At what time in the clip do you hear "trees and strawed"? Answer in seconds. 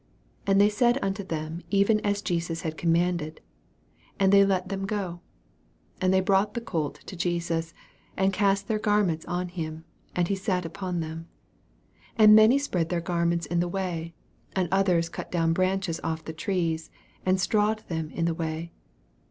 16.33-17.87